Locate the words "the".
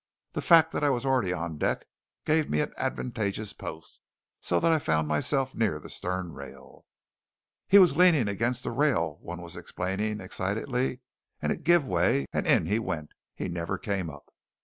0.33-0.41, 5.77-5.91, 8.63-8.71